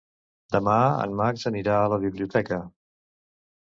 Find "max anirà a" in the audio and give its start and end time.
1.21-1.95